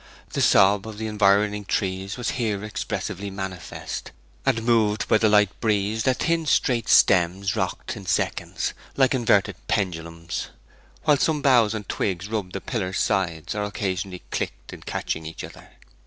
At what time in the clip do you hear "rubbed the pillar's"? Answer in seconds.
12.29-12.97